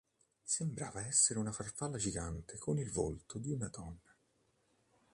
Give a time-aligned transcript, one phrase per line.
[0.41, 4.15] Sembra essere una farfalla gigante con il volto di una donna.